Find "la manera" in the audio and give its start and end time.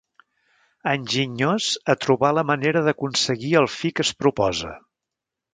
2.37-2.83